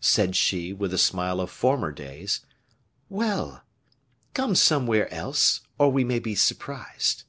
said 0.00 0.34
she, 0.34 0.72
with 0.72 0.92
the 0.92 0.96
smile 0.96 1.40
of 1.42 1.50
former 1.50 1.92
days. 1.92 2.40
"Well! 3.10 3.64
come 4.32 4.54
somewhere 4.54 5.12
else; 5.12 5.60
for 5.76 5.92
we 5.92 6.04
may 6.04 6.20
be 6.20 6.34
surprised." 6.34 7.24